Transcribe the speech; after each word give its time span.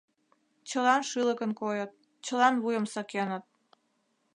Чылан 0.69 1.01
шӱлыкын 1.09 1.51
койыт, 1.59 1.91
чылан 2.25 2.55
вуйым 2.63 2.85
сакеныт. 2.93 3.43